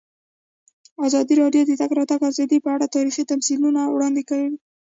[1.05, 4.47] ازادي راډیو د د تګ راتګ ازادي په اړه تاریخي تمثیلونه وړاندې کړي.